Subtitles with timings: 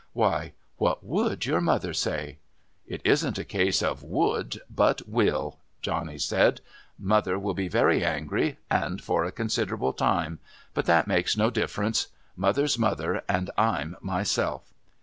[0.13, 2.39] Why, what would your mother say?"
[2.87, 6.59] "It isn't a case of would but will" Johnny said.
[6.97, 10.39] "Mother will be very angry and for a considerable time.
[10.73, 12.07] But that makes no difference.
[12.35, 14.73] Mother's mother and I'm myself."